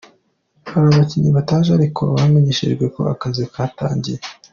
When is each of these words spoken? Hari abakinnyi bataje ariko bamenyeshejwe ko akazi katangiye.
Hari 0.69 0.85
abakinnyi 0.93 1.29
bataje 1.37 1.69
ariko 1.73 2.01
bamenyeshejwe 2.15 2.85
ko 2.95 3.01
akazi 3.13 3.43
katangiye. 3.53 4.19